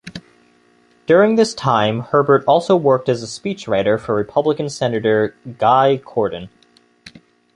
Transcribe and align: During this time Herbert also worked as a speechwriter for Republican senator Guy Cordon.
During 1.05 1.35
this 1.35 1.53
time 1.53 1.99
Herbert 1.99 2.43
also 2.47 2.75
worked 2.75 3.07
as 3.07 3.21
a 3.21 3.27
speechwriter 3.27 3.99
for 3.99 4.15
Republican 4.15 4.67
senator 4.67 5.35
Guy 5.59 5.97
Cordon. 6.03 6.49